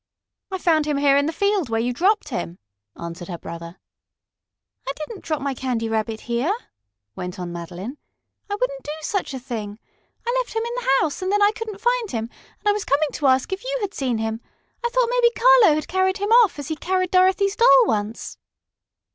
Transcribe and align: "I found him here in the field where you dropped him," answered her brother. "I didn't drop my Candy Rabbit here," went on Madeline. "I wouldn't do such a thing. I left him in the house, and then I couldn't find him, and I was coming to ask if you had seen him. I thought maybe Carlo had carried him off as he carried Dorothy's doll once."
"I 0.49 0.57
found 0.57 0.87
him 0.87 0.97
here 0.97 1.15
in 1.15 1.27
the 1.27 1.31
field 1.31 1.69
where 1.69 1.79
you 1.79 1.93
dropped 1.93 2.29
him," 2.29 2.57
answered 2.99 3.27
her 3.27 3.37
brother. 3.37 3.77
"I 4.87 4.93
didn't 4.95 5.23
drop 5.23 5.43
my 5.43 5.53
Candy 5.53 5.87
Rabbit 5.89 6.21
here," 6.21 6.51
went 7.15 7.37
on 7.37 7.51
Madeline. 7.53 7.99
"I 8.49 8.55
wouldn't 8.55 8.81
do 8.81 8.91
such 9.01 9.31
a 9.35 9.39
thing. 9.39 9.77
I 10.25 10.35
left 10.39 10.55
him 10.55 10.63
in 10.65 10.73
the 10.73 10.89
house, 10.99 11.21
and 11.21 11.31
then 11.31 11.43
I 11.43 11.51
couldn't 11.51 11.81
find 11.81 12.09
him, 12.09 12.31
and 12.61 12.67
I 12.67 12.71
was 12.71 12.83
coming 12.83 13.09
to 13.13 13.27
ask 13.27 13.53
if 13.53 13.63
you 13.63 13.77
had 13.81 13.93
seen 13.93 14.17
him. 14.17 14.41
I 14.83 14.89
thought 14.89 15.07
maybe 15.07 15.33
Carlo 15.35 15.75
had 15.75 15.87
carried 15.87 16.17
him 16.17 16.31
off 16.31 16.57
as 16.57 16.69
he 16.69 16.75
carried 16.75 17.11
Dorothy's 17.11 17.55
doll 17.55 17.83
once." 17.85 18.39